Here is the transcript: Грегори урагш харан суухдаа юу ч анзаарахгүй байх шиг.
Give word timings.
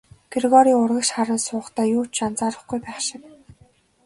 Грегори 0.33 0.71
урагш 0.81 1.09
харан 1.15 1.39
суухдаа 1.47 1.85
юу 1.97 2.03
ч 2.15 2.17
анзаарахгүй 2.27 2.79
байх 2.85 2.99
шиг. 3.07 3.21